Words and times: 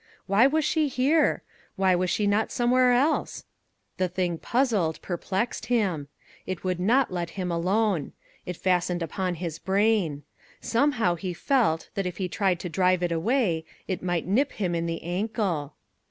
Why 0.25 0.47
was 0.47 0.65
she 0.65 0.87
here? 0.87 1.43
Why 1.75 1.93
was 1.93 2.09
she 2.09 2.25
not 2.25 2.51
somewhere 2.51 2.91
else? 2.91 3.43
The 3.97 4.07
thing 4.07 4.39
puzzled, 4.39 4.99
perplexed 5.03 5.67
him. 5.67 6.07
It 6.47 6.63
would 6.63 6.79
not 6.79 7.13
let 7.13 7.29
him 7.37 7.51
alone. 7.51 8.13
It 8.43 8.57
fastened 8.57 9.03
upon 9.03 9.35
his 9.35 9.59
brain. 9.59 10.23
Somehow 10.59 11.13
he 11.13 11.35
felt 11.35 11.91
that 11.93 12.07
if 12.07 12.17
he 12.17 12.27
tried 12.27 12.59
to 12.61 12.67
drive 12.69 13.03
it 13.03 13.11
away, 13.11 13.63
it 13.87 14.01
might 14.01 14.25
nip 14.25 14.53
him 14.53 14.73
in 14.73 14.87
the 14.87 15.03
ankle. 15.03 15.75